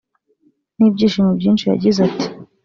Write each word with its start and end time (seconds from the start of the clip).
n’ibyishimo 0.77 1.31
byinshi 1.39 1.63
yagize 1.71 1.99
ati 2.07 2.27